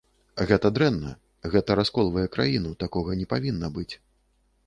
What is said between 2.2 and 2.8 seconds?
краіну,